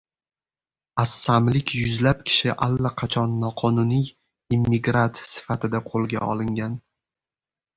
[1.01, 4.09] Assamlik yuzlab kishi allaqachon “noqonuniy
[4.59, 6.83] immigrat” sifatida qo‘lga olingan